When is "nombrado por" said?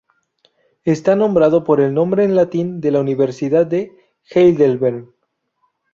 1.15-1.79